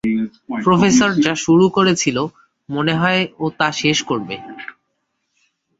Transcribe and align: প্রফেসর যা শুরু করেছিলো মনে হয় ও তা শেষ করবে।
প্রফেসর 0.63 1.11
যা 1.25 1.33
শুরু 1.45 1.65
করেছিলো 1.69 2.23
মনে 2.69 2.93
হয় 2.95 3.21
ও 3.39 3.45
তা 3.59 3.67
শেষ 3.81 3.97
করবে। 4.03 4.35